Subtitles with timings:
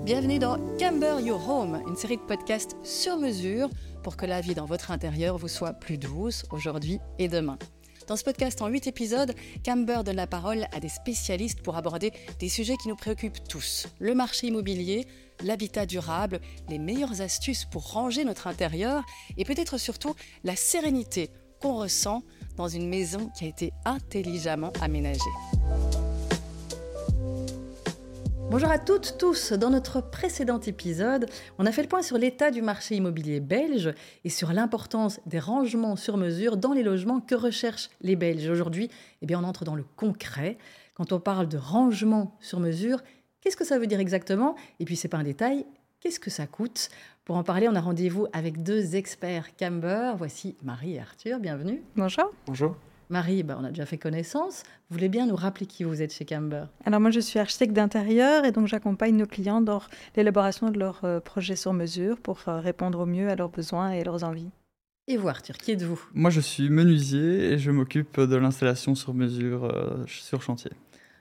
[0.00, 3.70] Bienvenue dans Camber Your Home, une série de podcasts sur mesure
[4.02, 7.56] pour que la vie dans votre intérieur vous soit plus douce aujourd'hui et demain.
[8.08, 9.32] Dans ce podcast en 8 épisodes,
[9.64, 13.86] Camber donne la parole à des spécialistes pour aborder des sujets qui nous préoccupent tous.
[14.00, 15.06] Le marché immobilier,
[15.44, 19.04] l'habitat durable, les meilleures astuces pour ranger notre intérieur
[19.36, 21.30] et peut-être surtout la sérénité
[21.60, 22.24] qu'on ressent
[22.56, 25.20] dans une maison qui a été intelligemment aménagée.
[28.52, 29.54] Bonjour à toutes, tous.
[29.54, 31.24] Dans notre précédent épisode,
[31.56, 33.94] on a fait le point sur l'état du marché immobilier belge
[34.26, 38.50] et sur l'importance des rangements sur mesure dans les logements que recherchent les Belges.
[38.50, 38.90] Aujourd'hui,
[39.22, 40.58] eh bien, on entre dans le concret.
[40.92, 43.02] Quand on parle de rangement sur mesure,
[43.40, 44.54] qu'est-ce que ça veut dire exactement?
[44.80, 45.64] Et puis, c'est pas un détail,
[46.00, 46.90] qu'est-ce que ça coûte?
[47.24, 50.12] Pour en parler, on a rendez-vous avec deux experts Camber.
[50.18, 51.82] Voici Marie et Arthur, bienvenue.
[51.96, 52.30] Bonjour.
[52.46, 52.76] Bonjour.
[53.12, 54.62] Marie, bah, on a déjà fait connaissance.
[54.88, 56.64] Vous voulez bien nous rappeler qui vous êtes chez Camber?
[56.86, 59.82] Alors moi, je suis architecte d'intérieur et donc j'accompagne nos clients dans
[60.16, 63.90] l'élaboration de leurs euh, projets sur mesure pour euh, répondre au mieux à leurs besoins
[63.90, 64.48] et leurs envies.
[65.08, 66.02] Et vous, Arthur, qui êtes-vous?
[66.14, 70.70] Moi, je suis menuisier et je m'occupe de l'installation sur mesure euh, sur chantier.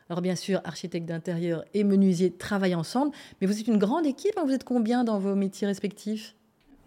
[0.10, 4.38] Alors bien sûr, architecte d'intérieur et menuisier travaillent ensemble, mais vous êtes une grande équipe,
[4.38, 4.44] hein?
[4.46, 6.36] Vous êtes combien dans vos métiers respectifs?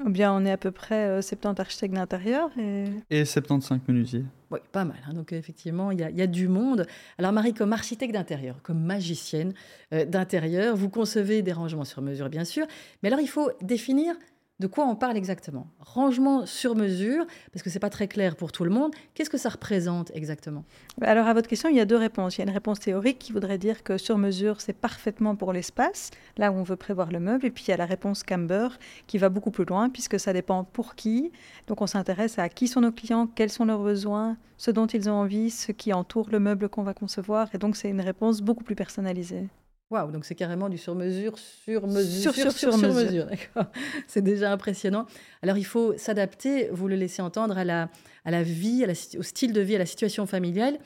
[0.05, 2.85] Eh Bien, on est à peu près 70 architectes d'intérieur et...
[3.11, 4.25] Et 75 menuisiers.
[4.51, 4.97] Oui, pas mal.
[5.09, 5.13] hein.
[5.15, 6.87] Donc effectivement, il y, a- il y a du monde.
[7.19, 9.53] Alors Marie, comme architecte d'intérieur, comme magicienne
[9.93, 12.67] euh, d'intérieur, vous concevez des rangements sur mesure, bien sûr.
[13.03, 14.15] Mais alors il faut définir
[14.61, 15.67] de quoi on parle exactement?
[15.81, 18.95] Rangement sur mesure, parce que c'est pas très clair pour tout le monde.
[19.13, 20.65] Qu'est-ce que ça représente exactement?
[21.03, 22.37] Alors à votre question, il y a deux réponses.
[22.37, 25.53] Il y a une réponse théorique qui voudrait dire que sur mesure, c'est parfaitement pour
[25.53, 27.47] l'espace, là où on veut prévoir le meuble.
[27.47, 28.69] Et puis il y a la réponse Camber
[29.09, 31.33] qui va beaucoup plus loin puisque ça dépend pour qui.
[31.67, 35.11] Donc on s'intéresse à qui sont nos clients, quels sont leurs besoins, ce dont ils
[35.11, 37.49] ont envie, ce qui entoure le meuble qu'on va concevoir.
[37.55, 39.49] Et donc c'est une réponse beaucoup plus personnalisée.
[39.91, 43.27] Waouh, donc c'est carrément du sur mesure, sur mesure, Sur- sur- sur mesure.
[43.27, 43.71] d'accord.
[44.09, 45.07] C'est déjà impressionnant.
[45.43, 47.91] Alors il faut s'adapter, vous le laissez entendre, à la,
[48.25, 50.79] à la vie, à la si- au style de vie, à la situation familiale.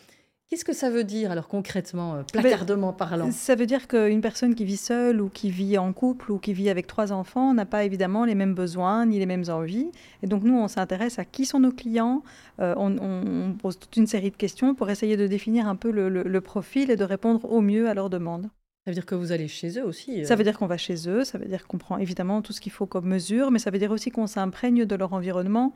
[0.51, 3.31] Qu'est-ce que ça veut dire alors concrètement, euh, placardement parlant?
[3.31, 6.53] Ça veut dire qu'une personne qui vit seule ou qui vit en couple ou qui
[6.55, 9.91] vit avec trois enfants n'a pas évidemment les mêmes besoins ni les mêmes envies.
[10.23, 12.23] Et donc nous, on s'intéresse à qui sont nos clients.
[12.61, 15.77] Euh, on, on- on pose toute une série de questions pour essayer de définir un
[15.77, 18.49] peu le, le- le profil et de répondre au mieux à leurs demandes.
[18.89, 20.23] Ça veut dire que vous allez chez eux aussi.
[20.23, 22.55] euh, Ça veut dire qu'on va chez eux, ça veut dire qu'on prend évidemment tout
[22.55, 25.75] ce qu'il faut comme mesure, mais ça veut dire aussi qu'on s'imprègne de leur environnement.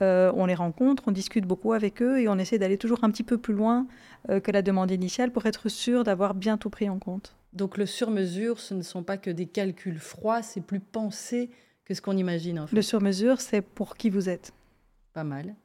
[0.00, 3.10] Euh, on les rencontre, on discute beaucoup avec eux et on essaie d'aller toujours un
[3.10, 3.88] petit peu plus loin
[4.30, 7.34] euh, que la demande initiale pour être sûr d'avoir bien tout pris en compte.
[7.52, 11.50] Donc le sur mesure, ce ne sont pas que des calculs froids, c'est plus pensé
[11.84, 12.76] que ce qu'on imagine en fait.
[12.76, 14.52] Le sur-mesure, c'est pour qui vous êtes.
[15.14, 15.56] Pas mal.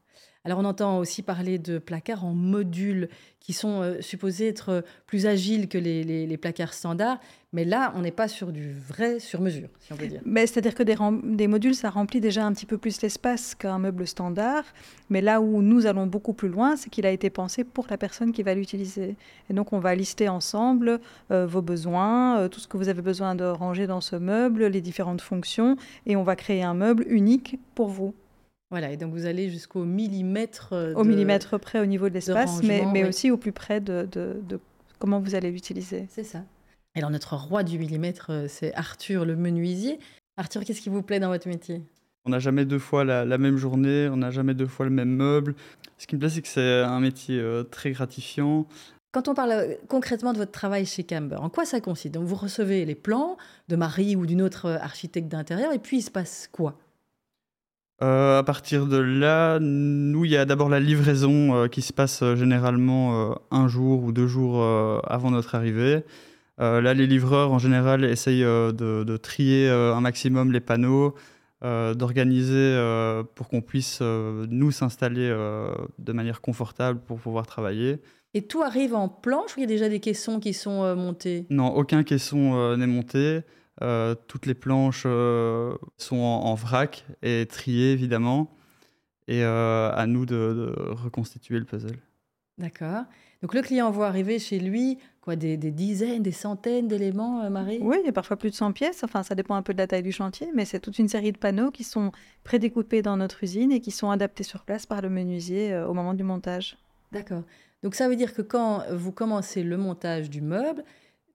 [0.47, 3.09] Alors on entend aussi parler de placards en modules
[3.41, 7.19] qui sont euh, supposés être euh, plus agiles que les, placards standards,
[7.51, 10.21] mais là on n'est pas sur du vrai sur mesure, si on peut dire.
[10.25, 14.63] C'est-à-dire que des, modules, ça remplit déjà un petit peu plus l'espace qu'un meuble standard.
[15.09, 17.97] Mais là où nous allons beaucoup plus loin, c'est qu'il a été pensé pour la
[17.97, 19.17] personne qui va l'utiliser.
[19.49, 21.01] Et donc, on va lister ensemble
[21.31, 24.81] euh, vos besoins, tout ce que vous avez besoin de ranger dans ce meuble, les
[24.81, 25.75] différentes fonctions,
[26.05, 28.13] et on va créer un meuble unique pour vous,
[28.69, 30.73] Voilà, et donc vous allez jusqu'au millimètre.
[30.73, 33.09] euh, au de- millimètre près au niveau de l'espace, mais, rangement, mais oui.
[33.09, 34.59] aussi au plus près de, de- de
[34.99, 36.07] comment vous allez l'utiliser.
[36.09, 36.43] C'est ça.
[36.95, 39.99] Et alors notre roi du millimètre, euh, c'est Arthur le menuisier.
[40.35, 41.81] Arthur, qu'est-ce qui vous plaît dans votre métier?
[42.25, 44.91] On n'a jamais deux fois la, la même journée, on n'a jamais deux fois le
[44.91, 45.55] même meuble.
[45.97, 48.67] Ce qui me plaît, c'est que c'est un métier euh, très gratifiant.
[49.13, 52.13] Quand on parle concrètement de votre travail chez Camber, en quoi ça consiste?
[52.13, 53.37] Donc vous recevez les plans
[53.69, 56.77] de Marie ou d'une autre architecte d'intérieur, et puis il se passe quoi?
[58.03, 61.91] Euh, à partir de là, nous, il y a d'abord la livraison euh, qui se
[61.91, 64.63] passe euh, généralement un jour ou deux jours
[65.07, 66.03] avant notre arrivée.
[66.59, 68.71] Là, les livreurs, en général, essayent de,
[69.03, 71.13] de trier un maximum les panneaux,
[71.61, 72.75] d'organiser
[73.35, 75.29] pour qu'on puisse, nous, s'installer
[75.99, 77.99] de manière confortable pour pouvoir travailler.
[78.33, 81.45] Et tout arrive en planche ou il y a déjà des caissons qui sont montés?
[81.49, 83.41] Non, aucun caisson n'est monté.
[83.81, 88.51] Euh, toutes les planches euh, sont en, en vrac et triées, évidemment.
[89.27, 91.99] Et euh, à nous de, de reconstituer le puzzle.
[92.57, 93.03] D'accord.
[93.41, 97.49] Donc le client voit arriver chez lui quoi, des, des dizaines, des centaines d'éléments, euh,
[97.49, 97.79] Marie?
[97.81, 99.03] Oui, il y a parfois plus de 100 pièces.
[99.03, 101.31] Enfin, ça dépend un peu de la taille du chantier, mais c'est toute une série
[101.31, 102.11] de panneaux qui sont
[102.43, 105.93] prédécoupés dans notre usine et qui sont adaptés sur place par le menuisier euh, au
[105.93, 106.77] moment du montage.
[107.11, 107.43] D'accord.
[107.83, 110.83] Donc ça veut dire que quand vous commencez le montage du meuble,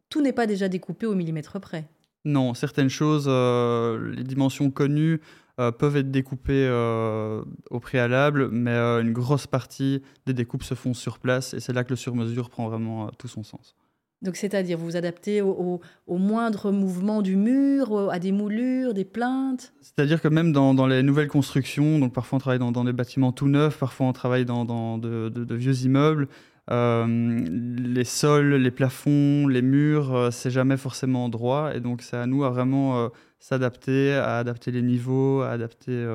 [0.08, 1.84] tout n'est pas déjà découpé au millimètre près?
[2.24, 5.20] Non, certaines choses, euh, les dimensions connues
[5.58, 10.94] euh, peuvent être découpées euh, au préalable, mais une grosse partie des découpes se font
[10.94, 13.74] sur place et c'est là que le sur-mesure prend vraiment tout son sens.
[14.22, 19.74] Donc, c'est-à-dire, vous vous adaptez au, moindre mouvement du mur, à des moulures, des plaintes?
[19.80, 23.48] C'est-à-dire que même dans, les nouvelles constructions, donc parfois on travaille dans, des bâtiments tout
[23.48, 26.28] neufs, parfois on travaille dans, de, vieux immeubles,
[26.70, 31.74] euh, les sols, les plafonds, les murs, euh, c'est jamais forcément droit.
[31.74, 33.08] Et donc, c'est à nous à vraiment euh,
[33.40, 36.06] s'adapter, à adapter les niveaux, à adapter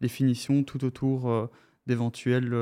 [0.00, 1.48] les finitions tout autour
[1.86, 2.54] d'éventuelles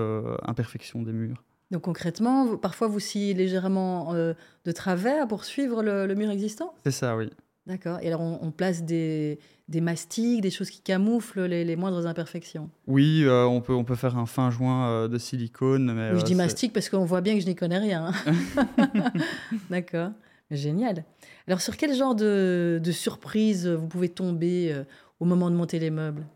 [0.43, 1.43] imperfections des murs.
[1.73, 6.75] Donc concrètement, parfois vous sciez légèrement de travers pour suivre le, mur existant?
[6.85, 7.29] C'est ça, oui.
[7.67, 7.99] D'accord.
[8.03, 9.39] Et alors on, place des,
[9.69, 14.19] des, mastiques, des choses qui camouflent les, moindres imperfections Oui, on, peut, on peut faire
[14.19, 15.93] un fin joint de silicone.
[15.95, 18.13] Mais, je dis mastic parce qu'on voit bien que je n'y connais rien.
[18.27, 19.13] Hein.
[19.71, 20.11] D'accord.
[20.51, 21.05] Génial.
[21.47, 24.85] Alors, sur quel genre de, surprise vous pouvez tomber euh,
[25.21, 26.27] au moment de monter les meubles?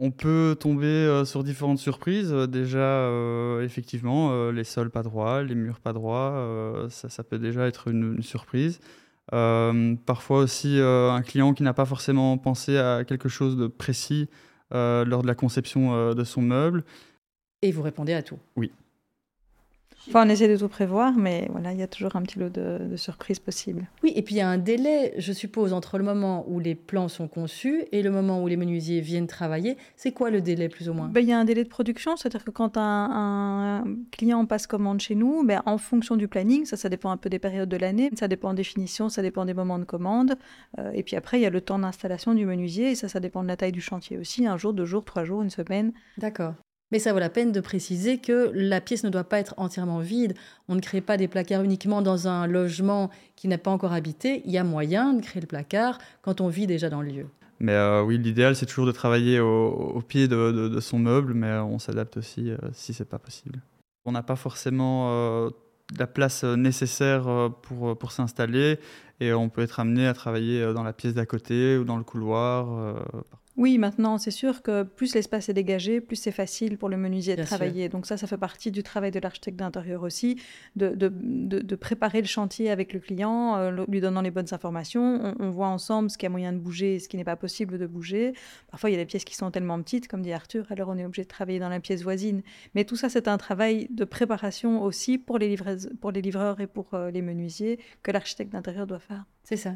[0.00, 2.32] On peut tomber euh, sur différentes surprises.
[2.32, 3.10] Euh, déjà,
[3.64, 8.80] effectivement, les sols pas droits, les murs pas droits, ça, peut déjà être une, surprise.
[9.30, 14.28] Parfois aussi, un client qui n'a pas forcément pensé à quelque chose de précis
[14.70, 16.84] lors de la conception de son meuble.
[17.62, 18.70] Et vous répondez à tout Oui.
[20.08, 22.48] Enfin, on essaie de tout prévoir, mais voilà, il y a toujours un petit lot
[22.48, 23.86] de, surprises possibles.
[24.02, 26.74] Oui, et puis il y a un délai, je suppose, entre le moment où les
[26.74, 29.76] plans sont conçus et le moment où les menuisiers viennent travailler.
[29.96, 31.08] C'est quoi le délai, plus ou moins?
[31.08, 35.00] Ben, Il y a un délai de production, c'est-à-dire que quand un, client passe commande
[35.00, 37.76] chez nous, ben, en fonction du planning, ça, ça dépend un peu des périodes de
[37.76, 40.36] l'année, ça dépend des finitions, ça dépend des moments de commande.
[40.78, 43.20] Euh, et puis après, il y a le temps d'installation du menuisier, et ça, ça
[43.20, 45.92] dépend de la taille du chantier aussi, un jour, deux jours, trois jours, une semaine.
[46.16, 46.54] D'accord.
[46.90, 50.00] Mais ça vaut la peine de préciser que la pièce ne doit pas être entièrement
[50.00, 50.34] vide.
[50.68, 54.42] On ne crée pas des placards uniquement dans un logement qui n'est pas encore habité.
[54.46, 57.26] Il y a moyen de créer le placard quand on vit déjà dans le lieu.
[57.60, 61.78] Mais euh, oui, l'idéal, c'est toujours de travailler au, pied de, son meuble, mais on
[61.78, 63.60] s'adapte aussi euh, si c'est pas possible.
[64.04, 65.50] On n'a pas forcément euh,
[65.98, 68.78] la place nécessaire pour s'installer
[69.20, 72.04] et on peut être amené à travailler dans la pièce d'à côté ou dans le
[72.04, 72.94] couloir.
[73.58, 77.34] Oui, maintenant, c'est sûr que plus l'espace est dégagé, plus c'est facile pour le menuisier
[77.34, 77.88] de travailler.
[77.88, 80.40] Donc ça, ça fait partie du travail de l'architecte d'intérieur aussi,
[80.76, 85.34] de, de, de, préparer le chantier avec le client, euh, lui donnant les bonnes informations.
[85.40, 87.34] On, voit ensemble ce qu'il y a moyen de bouger et ce qui n'est pas
[87.34, 88.32] possible de bouger.
[88.70, 90.96] Parfois, il y a des pièces qui sont tellement petites, comme dit Arthur, alors on
[90.96, 92.42] est obligé de travailler dans la pièce voisine.
[92.76, 95.56] Mais tout ça, c'est un travail de préparation aussi pour les,
[96.00, 99.24] pour les livreurs et pour euh, les menuisiers que l'architecte d'intérieur doit faire.
[99.42, 99.72] C'est ça.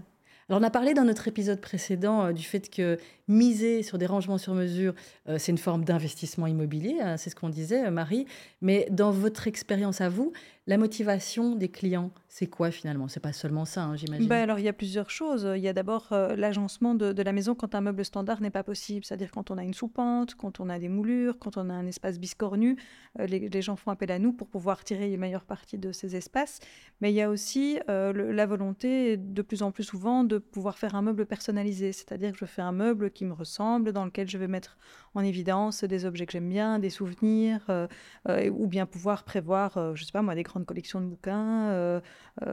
[0.53, 4.05] Alors on a parlé dans notre épisode précédent euh, du fait que miser sur des
[4.05, 4.93] rangements sur mesure,
[5.27, 8.27] euh, c'est une forme d'investissement immobilier, hein, c'est ce qu'on disait, euh, Marie.
[8.61, 10.35] Mais dans votre expérience à vous,
[10.67, 13.09] la motivation des clients, c'est quoi finalement?
[13.09, 14.29] C'est pas seulement ça, hein, j'imagine.
[14.29, 15.49] Ben alors il y a plusieurs choses.
[15.57, 18.63] Il y a d'abord euh, l'agencement de, la maison quand un meuble standard n'est pas
[18.63, 21.75] possible, c'est-à-dire quand on a une soupente, quand on a des moulures, quand on a
[21.75, 22.77] un espace biscornu,
[23.19, 26.61] les, gens font appel à nous pour pouvoir tirer les meilleures parties de ces espaces.
[27.01, 30.95] Mais il y a aussi la volonté, de plus en plus souvent, de pouvoir faire
[30.95, 34.39] un meuble personnalisé, c'est-à-dire que je fais un meuble qui me ressemble, dans lequel je
[34.39, 34.79] vais mettre
[35.15, 37.87] en évidence des objets que j'aime bien, des souvenirs, euh,
[38.29, 42.01] euh, ou bien pouvoir prévoir, euh, je sais pas moi, des grandes collections de bouquins.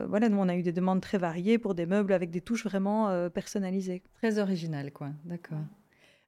[0.08, 2.64] voilà, nous on a eu des demandes très variées pour des meubles avec des touches
[2.64, 4.02] vraiment personnalisées.
[4.16, 5.10] Très original, quoi.
[5.26, 5.60] D'accord.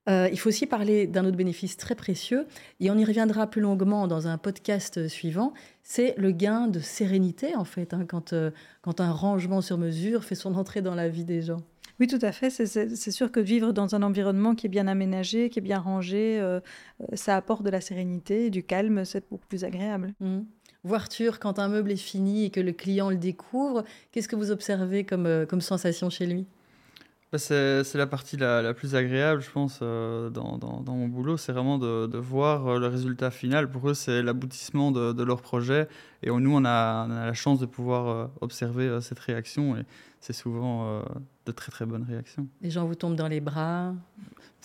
[0.07, 2.45] il faut aussi parler d'un autre bénéfice très précieux,
[2.79, 5.53] et on y reviendra plus longuement dans un podcast suivant,
[5.83, 8.33] c'est le gain de sérénité, en fait, hein, quand,
[8.81, 11.61] quand un rangement sur mesure fait son entrée dans la vie des gens.
[12.01, 12.49] Oui, tout à fait.
[12.49, 16.39] C'est sûr que vivre dans un environnement qui est bien aménagé, qui est bien rangé,
[16.39, 16.59] euh,
[17.01, 20.15] euh, ça apporte de la sérénité, du calme, c'est beaucoup plus agréable.
[20.19, 20.39] Mmh.
[20.83, 24.51] Voiture, quand un meuble est fini et que le client le découvre, qu'est-ce que vous
[24.51, 26.45] observez comme, euh, comme sensation chez lui?
[27.31, 31.37] Bah, c'est la partie la, plus agréable, je pense, dans, dans, mon boulot.
[31.37, 33.71] C'est vraiment de, de, voir le résultat final.
[33.71, 35.87] Pour eux, c'est l'aboutissement de, de, leur projet.
[36.23, 39.77] Et nous, on a, on a, la chance de pouvoir observer cette réaction.
[39.77, 39.83] Et
[40.19, 41.03] c'est souvent
[41.45, 42.49] de très très bonnes réactions.
[42.61, 43.93] Les gens vous tombent dans les bras?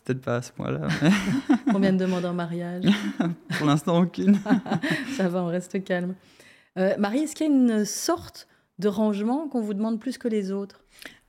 [0.07, 0.87] Peut-être pas à ce point-là.
[1.73, 2.85] Combien de demandes en mariage?
[3.59, 4.39] Pour l'instant, aucune.
[5.17, 6.15] Ça va, on reste calme.
[6.79, 8.47] Euh, Marie, est-ce qu'il y a une sorte
[8.79, 10.85] de rangement qu'on vous demande plus que les autres?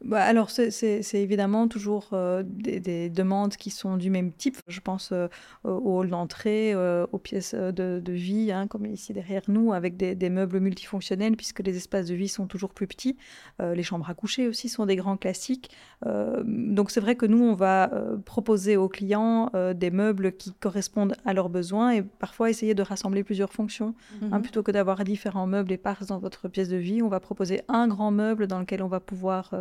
[0.06, 4.58] Bah, alors, c'est évidemment toujours euh, des, demandes qui sont du même type.
[4.68, 5.28] Je pense euh,
[5.64, 10.30] au hall d'entrée, euh, aux pièces de, vie, hein, comme ici derrière nous, avec des,
[10.30, 13.18] meubles multifonctionnels, puisque les espaces de vie sont toujours plus petits.
[13.60, 15.72] les chambres à coucher aussi sont des grands classiques.
[16.06, 17.90] donc, c'est vrai que nous, on va
[18.26, 23.24] proposer aux clients des meubles qui correspondent à leurs besoins et parfois essayer de rassembler
[23.24, 23.96] plusieurs fonctions.
[24.22, 24.42] Hein, mhm.
[24.42, 27.88] plutôt que d'avoir différents meubles épars dans votre pièce de vie, on va proposer un
[27.88, 29.54] grand meuble dans lequel on va pouvoir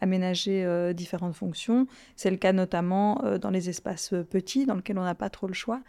[0.00, 1.86] aménager euh, différentes fonctions.
[2.16, 5.30] C'est le cas notamment euh, dans les espaces euh, petits, dans lesquels on n'a pas
[5.30, 5.80] trop le choix.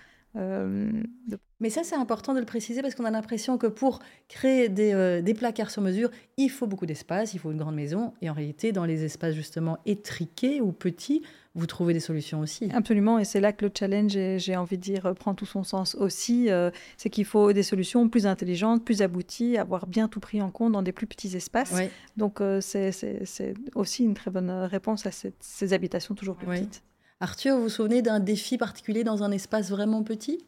[1.60, 5.22] Mais ça, c'est important de le préciser parce qu'on a l'impression que pour créer des,
[5.24, 8.14] des, placards sur mesure, il faut beaucoup d'espace, il faut une grande maison.
[8.22, 11.24] Et en réalité, dans les espaces justement étriqués ou petits,
[11.58, 12.70] vous trouvez des solutions aussi.
[12.72, 15.96] Absolument, et c'est là que le challenge, j'ai envie de dire, prend tout son sens
[15.96, 16.50] aussi.
[16.50, 20.52] Euh, c'est qu'il faut des solutions plus intelligentes, plus abouties, avoir bien tout pris en
[20.52, 21.74] compte dans des plus petits espaces.
[22.16, 22.94] Donc euh, c'est
[23.74, 26.84] aussi une très bonne réponse à ces habitations toujours plus petites.
[27.20, 30.46] Arthur, vous vous souvenez d'un défi particulier dans un espace vraiment petit?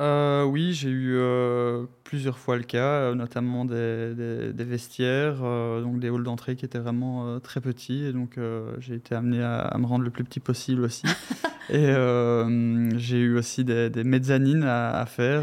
[0.00, 5.40] Euh, oui, j'ai eu euh, plusieurs fois le cas, euh, notamment des, des, vestiaires,
[5.82, 8.04] donc des halls d'entrée qui étaient vraiment très petits.
[8.04, 8.38] Et donc,
[8.78, 11.06] j'ai été amené à, me rendre le plus petit possible aussi.
[11.70, 11.92] et
[12.96, 15.42] j'ai eu aussi des, des mezzanines à, faire.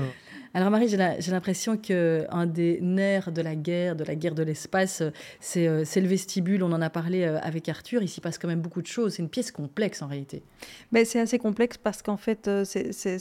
[0.55, 5.01] Alors Marie, j'ai l'impression qu'un des nerfs de la guerre, de la guerre de l'espace,
[5.39, 6.62] c'est le vestibule.
[6.62, 8.03] On en a parlé avec Arthur.
[8.03, 9.15] Ici passe quand même beaucoup de choses.
[9.15, 10.43] C'est une pièce complexe en réalité.
[10.91, 13.17] Mais c'est assez complexe parce qu'en fait, c'est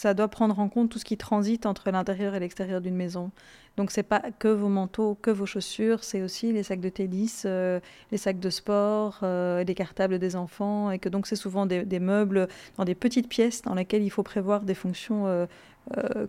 [0.00, 3.32] ça doit prendre en compte tout ce qui transite entre l'intérieur et l'extérieur d'une maison.
[3.76, 7.42] Donc c'est pas que vos manteaux, que vos chaussures, c'est aussi les sacs de tennis,
[7.44, 7.80] euh,
[8.10, 12.00] les sacs de sport, euh, les cartables des enfants, et que donc c'est souvent des,
[12.00, 15.46] meubles dans des petites pièces dans lesquelles il faut prévoir des fonctions, euh,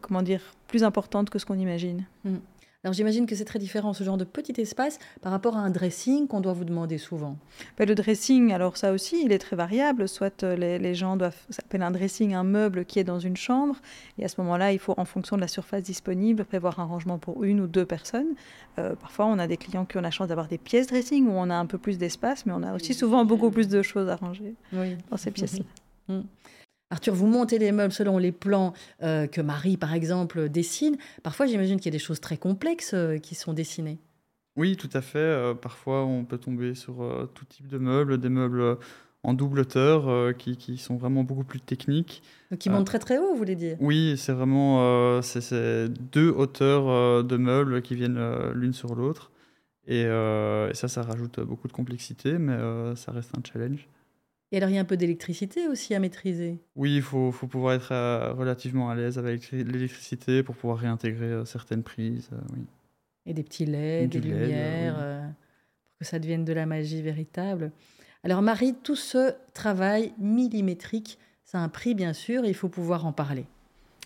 [0.01, 2.05] comment dire, plus importantes que ce qu'on imagine.
[2.25, 2.35] Mm.
[2.83, 5.69] Alors j'imagine que c'est très différent ce genre de petit espace par rapport à un
[5.69, 7.38] dressing qu'on doit vous demander souvent.
[7.77, 10.07] Ben, le dressing, alors ça aussi, il est très variable.
[10.07, 13.38] Soit euh, les, gens doivent, ça s'appelle un dressing, un meuble qui est dans une
[13.38, 13.75] chambre,
[14.17, 17.19] et à ce moment-là, il faut, en fonction de la surface disponible, prévoir un rangement
[17.19, 18.33] pour une ou deux personnes.
[18.79, 21.33] Euh, parfois, on a des clients qui ont la chance d'avoir des pièces dressing où
[21.33, 24.09] on a un peu plus d'espace, mais on a aussi souvent beaucoup plus de choses
[24.09, 24.55] à ranger
[25.11, 25.65] dans ces pièces-là.
[26.07, 26.21] Mm.
[26.91, 30.98] Arthur, vous montez les meubles selon les plans euh, que Marie, par exemple, dessine.
[31.24, 33.98] Parfois, j'imagine qu'il y a des choses très complexes euh, qui sont dessinées.
[34.57, 35.17] Oui, tout à fait.
[35.17, 38.77] Euh, parfois, on peut tomber sur tout type de meubles, des meubles
[39.24, 42.24] en double hauteur qui, sont vraiment beaucoup plus techniques.
[42.60, 43.77] qui montent très très haut, vous voulez dire?
[43.79, 48.19] Oui, c'est vraiment c'est deux hauteurs de meubles qui viennent
[48.53, 49.31] l'une sur l'autre.
[49.88, 52.57] Et, et, ça, ça rajoute beaucoup de complexité, mais
[52.95, 53.88] ça reste un challenge.
[54.51, 56.60] Et alors, il y a un peu d'électricité aussi à maîtriser.
[56.75, 61.25] Oui, il faut, faut pouvoir être euh, relativement à l'aise avec l'électricité pour pouvoir réintégrer
[61.25, 62.29] euh, certaines prises.
[62.34, 62.65] Euh, oui.
[63.25, 67.72] Et des petits LED, des lumières, pour que ça devienne de la magie véritable.
[68.24, 72.67] Alors, Marie, tout ce travail millimétrique, ça a un prix, bien sûr, et il faut
[72.67, 73.46] pouvoir en parler.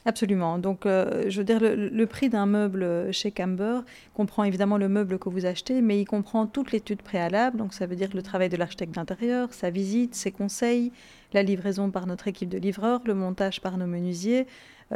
[0.08, 0.60] Absolument.
[0.60, 3.80] Donc, euh, je veux dire, le, prix d'un meuble chez Camber
[4.14, 7.58] comprend évidemment le meuble que vous achetez, mais il comprend toute l'étude préalable.
[7.58, 10.92] Donc, ça veut dire le travail de l'architecte d'intérieur, sa visite, ses conseils,
[11.34, 14.46] la livraison par notre équipe de livreurs, le montage par nos menuisiers,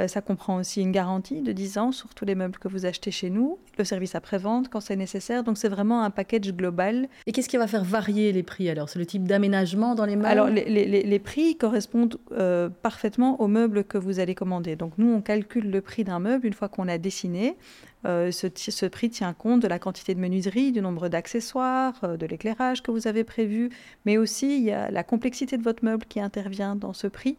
[0.08, 3.12] ça comprend aussi une garantie de 10 ans sur tous les meubles que vous achetez
[3.12, 5.44] chez nous, le service après-vente quand c'est nécessaire.
[5.44, 7.08] Donc c'est vraiment un package global.
[7.26, 8.90] Et qu'est-ce qui va faire varier les prix alors?
[8.90, 10.28] C'est le type d'aménagement dans les meubles?
[10.28, 14.76] Alors les, prix correspondent euh, parfaitement aux meubles que vous allez commander.
[14.76, 17.58] Donc nous, on calcule le prix d'un meuble une fois qu'on l'a dessiné.
[18.06, 22.26] Euh, ce, ce, prix tient compte de la quantité de menuiserie, du nombre d'accessoires, de
[22.26, 23.70] l'éclairage que vous avez prévu,
[24.06, 27.38] mais aussi il y a la complexité de votre meuble qui intervient dans ce prix.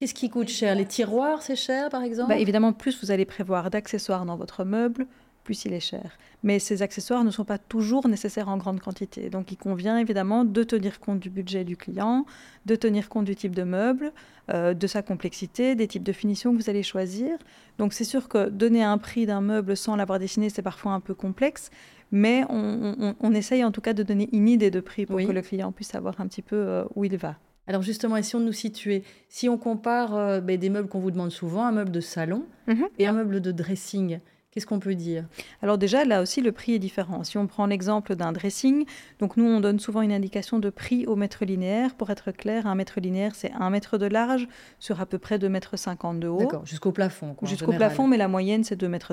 [0.00, 0.74] Qu'est-ce qui coûte cher?
[0.74, 2.30] Les tiroirs, c'est cher, par exemple?
[2.30, 5.06] Bah, Évidemment, plus vous allez prévoir d'accessoires dans votre meuble,
[5.44, 6.16] plus il est cher.
[6.42, 9.28] Mais ces accessoires ne sont pas toujours nécessaires en grande quantité.
[9.28, 12.24] Donc il convient évidemment de tenir compte du budget du client,
[12.64, 14.14] de tenir compte du type de meuble,
[14.50, 17.36] euh, de sa complexité, des types de finitions que vous allez choisir.
[17.76, 21.00] Donc c'est sûr que donner un prix d'un meuble sans l'avoir dessiné, c'est parfois un
[21.00, 21.68] peu complexe.
[22.10, 25.42] Mais on, essaye en tout cas de donner une idée de prix pour que le
[25.42, 27.36] client puisse savoir un petit peu euh, où il va.
[27.70, 29.04] Alors justement, essayons de nous situer.
[29.28, 32.42] Si on compare euh, ben, des meubles qu'on vous demande souvent, un meuble de salon
[32.66, 32.88] mhm.
[32.98, 34.18] et un meuble de dressing,
[34.50, 35.26] Qu'est-ce qu'on peut dire?
[35.62, 37.22] Alors déjà, là aussi, le prix est différent.
[37.22, 38.84] Si on prend l'exemple d'un dressing,
[39.20, 41.94] donc nous, on donne souvent une indication de prix au mètre linéaire.
[41.94, 44.48] Pour être clair, un mètre linéaire, c'est un mètre de large
[44.80, 46.38] sur à peu près 2,50 mètres de haut.
[46.38, 47.36] D'accord, jusqu'au plafond.
[47.42, 49.12] Jusqu'au plafond, mais la moyenne, c'est 2,50 mètres.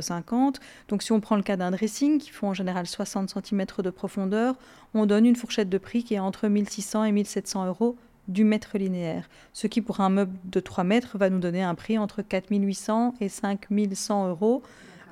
[0.87, 3.91] Donc si on prend le cas d'un dressing, qui font en général 60 cm de
[3.91, 4.55] profondeur,
[4.95, 7.95] on donne une fourchette de prix qui est entre 1600 et 1700 euros
[8.27, 11.75] du mètre linéaire, ce qui pour un meuble de 3 mètres va nous donner un
[11.75, 14.61] prix entre 4800 et 5100 euros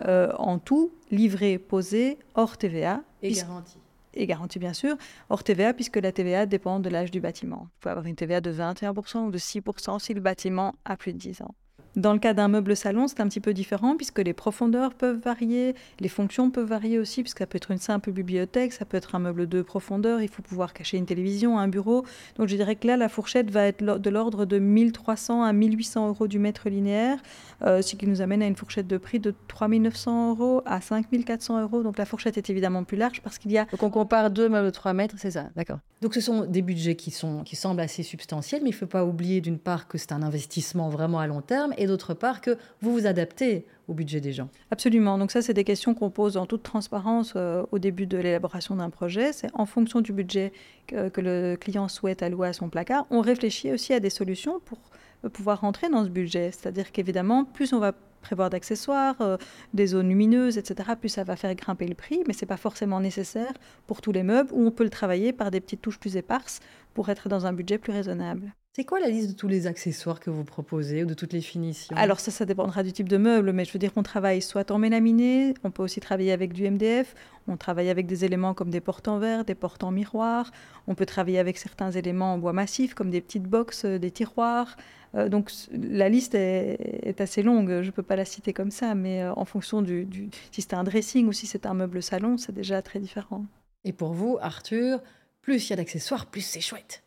[0.05, 3.01] euh, en tout, livré, posé, hors TVA.
[3.21, 3.77] Et garantie.
[4.13, 4.95] Et garantie bien sûr,
[5.29, 7.63] hors TVA puisque la TVA dépend de l'âge du bâtiment.
[7.63, 11.13] Vous pouvez avoir une TVA de 21% ou de 6% si le bâtiment a plus
[11.13, 11.55] de 10 ans.
[11.95, 15.19] Dans le cas d'un meuble salon, c'est un petit peu différent puisque les profondeurs peuvent
[15.19, 18.97] varier, les fonctions peuvent varier aussi, puisque ça peut être une simple bibliothèque, ça peut
[18.97, 22.03] être un meuble de profondeur, il faut pouvoir cacher une télévision, un bureau.
[22.35, 26.09] Donc je dirais que là, la fourchette va être de l'ordre de 1300 à 1800
[26.09, 27.19] euros du mètre linéaire,
[27.61, 31.61] euh, ce qui nous amène à une fourchette de prix de 3900 euros à 5400
[31.61, 31.81] euros.
[31.81, 33.65] Donc la fourchette est évidemment plus large parce qu'il y a...
[33.65, 35.79] Donc on compare deux meubles de 3 mètres, c'est ça, d'accord.
[36.01, 38.85] Donc ce sont des budgets qui, sont, qui semblent assez substantiels, mais il ne faut
[38.85, 42.41] pas oublier d'une part que c'est un investissement vraiment à long terme et d'autre part
[42.41, 45.17] que vous vous adaptez au budget des gens Absolument.
[45.17, 48.75] Donc ça, c'est des questions qu'on pose en toute transparence euh, au début de l'élaboration
[48.75, 49.31] d'un projet.
[49.33, 50.51] C'est en fonction du budget
[50.87, 53.05] que, que, le client souhaite allouer à son placard.
[53.09, 54.79] On réfléchit aussi à des solutions pour
[55.23, 56.51] euh, pouvoir rentrer dans ce budget.
[56.51, 59.37] C'est-à-dire qu'évidemment, plus on va prévoir d'accessoires, euh,
[59.73, 62.57] des zones lumineuses, etc., plus ça va faire grimper le prix, mais ce n'est pas
[62.57, 63.53] forcément nécessaire
[63.85, 66.59] pour tous les meubles, où on peut le travailler par des petites touches plus éparses
[66.95, 68.53] pour être dans un budget plus raisonnable.
[68.75, 71.39] C'est quoi la liste de tous les accessoires que vous proposez ou de toutes les
[71.39, 71.95] finitions?
[71.95, 74.69] Alors ça, ça dépendra du type de meuble, mais je veux dire qu'on travaille soit
[74.69, 77.15] en mélaminé, on peut aussi travailler avec du MDF,
[77.47, 80.51] on travaille avec des éléments comme des portes en verre, des portes en miroir,
[80.87, 84.11] on peut travailler avec certains éléments en bois massif comme des petites boxes, euh, des
[84.11, 84.75] tiroirs.
[85.15, 88.93] Euh, donc la liste est, assez longue, je ne peux pas la citer comme ça,
[88.93, 92.03] mais euh, en fonction du, du si c'est un dressing ou si c'est un meuble
[92.03, 93.45] salon, c'est déjà très différent.
[93.85, 95.01] Et pour vous, Arthur,
[95.41, 97.04] plus il y a d'accessoires, plus c'est chouette.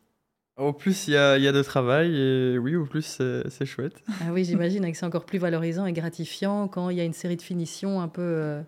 [0.59, 4.03] Au plus il y a, y a, de travail, et oui, au plus c'est chouette.
[4.21, 7.13] Ah oui, j'imagine que c'est encore plus valorisant et gratifiant quand il y a une
[7.13, 8.61] série de finitions un peu, euh,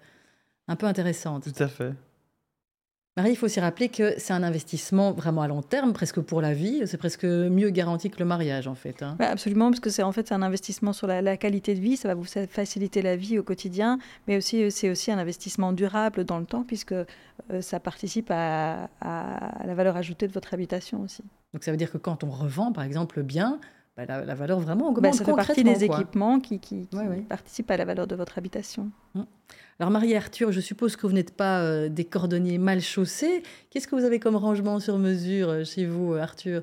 [0.68, 1.52] un peu intéressantes.
[1.52, 1.92] Tout à fait.
[3.20, 6.40] Marie, il faut aussi rappeler que c'est un investissement vraiment à long terme, presque pour
[6.40, 6.80] la vie.
[6.86, 9.02] C'est presque mieux garanti que le mariage, en fait.
[9.02, 9.16] Hein.
[9.18, 11.98] Bah, absolument, parce que c'est en fait un investissement sur la, qualité de vie.
[11.98, 16.24] Ça va vous faciliter la vie au quotidien, mais aussi c'est aussi un investissement durable
[16.24, 17.04] dans le temps, puisque euh,
[17.60, 21.22] ça participe à, à, la valeur ajoutée de votre habitation aussi.
[21.52, 23.60] Donc ça veut dire que quand on revend, par exemple, le bien,
[24.06, 25.14] bah, la, valeur vraiment bah, augmente.
[25.14, 26.88] ça fait partie des équipements qui, qui,
[27.28, 28.90] participent à la valeur de votre habitation.
[29.14, 29.22] Mmh.
[29.78, 33.42] Alors Marie Arthur, je suppose que vous n'êtes pas euh, des cordonniers mal chaussés.
[33.70, 36.62] Qu'est-ce que vous avez comme rangement sur mesure euh, chez vous, euh, Arthur?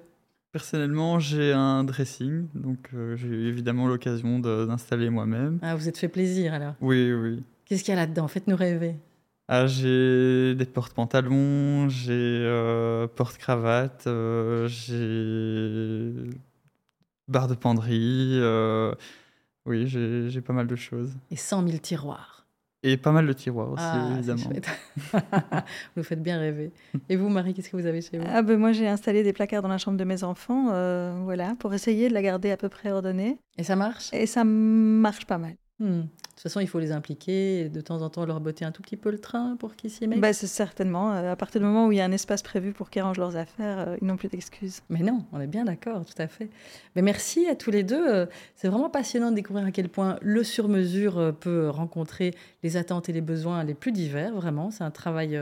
[0.51, 5.60] Personnellement, j'ai un dressing, donc j'ai eu évidemment l'occasion d'installer moi-même.
[5.62, 7.44] Ah, vous êtes fait plaisir alors Oui, oui.
[7.65, 8.27] Qu'est-ce qu'il y a là-dedans?
[8.27, 8.96] Faites-nous rêver.
[9.50, 14.08] Ah, j'ai des porte-pantalons, j'ai porte-cravate,
[14.67, 16.13] j'ai
[17.27, 18.39] barre de penderie.
[19.65, 21.13] oui, j'ai pas mal de choses.
[21.31, 22.38] Et 100 000 tiroirs.
[22.84, 24.50] Et pas mal de tiroirs aussi, ah, évidemment.
[25.96, 26.72] vous faites bien rêver.
[27.10, 28.25] Et vous, Marie, qu'est-ce que vous avez chez vous?
[28.27, 31.55] Ah ben Moi, j'ai installé des placards dans la chambre de mes enfants, euh, voilà,
[31.57, 33.39] pour essayer de la garder à peu près ordonnée.
[33.57, 34.13] Et ça marche?
[34.13, 35.55] Et ça marche pas mal.
[35.79, 36.01] Hmm.
[36.01, 38.72] De toute façon, il faut les impliquer et de temps en temps leur botter un
[38.72, 40.20] tout petit peu le train pour qu'ils s'y mettent.
[40.20, 41.13] Bah, c'est certainement.
[41.13, 43.18] Euh, à partir du moment où il y a un espace prévu pour qu'ils rangent
[43.18, 44.81] leurs affaires, euh, ils n'ont plus d'excuses.
[44.90, 46.50] Mais non, on est bien d'accord, tout à fait.
[46.96, 48.07] Mais merci à tous les deux.
[48.07, 53.09] Euh, c'est vraiment passionnant de découvrir à quel point le sur-mesure peut rencontrer les attentes
[53.09, 54.33] et les besoins les plus divers.
[54.33, 55.40] Vraiment, c'est un travail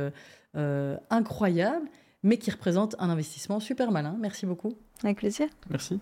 [1.09, 1.87] incroyable,
[2.23, 4.15] mais qui représente un investissement super malin.
[4.19, 4.73] Merci beaucoup.
[5.03, 5.47] Avec plaisir.
[5.69, 5.99] Merci.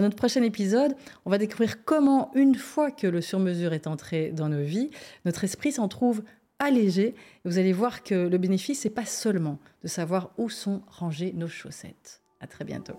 [0.00, 4.30] Dans notre prochain épisode, on va découvrir comment, une fois que le sur-mesure est entré
[4.30, 4.90] dans nos vies,
[5.26, 6.22] notre esprit s'en trouve
[6.58, 7.08] allégé.
[7.08, 11.34] Et vous allez voir que le bénéfice, n'est pas seulement de savoir où sont rangées
[11.36, 12.22] nos chaussettes.
[12.40, 12.94] À très bientôt.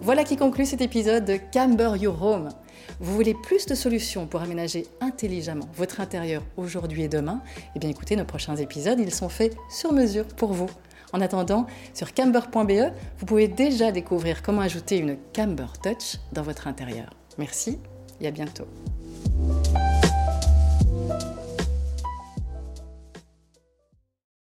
[0.00, 2.48] Voilà qui conclut cet épisode de Camber Your Home.
[2.98, 7.42] Vous voulez plus de solutions pour aménager intelligemment votre intérieur aujourd'hui et demain?
[7.76, 10.70] Eh bien écoutez, nos prochains épisodes, ils sont faits sur mesure pour vous.
[11.12, 16.66] En attendant, sur camber.be, vous pouvez déjà découvrir comment ajouter une Camber Touch dans votre
[16.66, 17.10] intérieur.
[17.38, 17.78] Merci
[18.20, 18.66] et à bientôt.